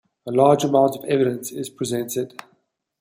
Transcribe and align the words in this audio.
A 0.25 0.31
large 0.31 0.63
amount 0.63 0.95
of 0.95 1.05
"evidence" 1.05 1.51
is 1.51 1.69
presented. 1.69 2.41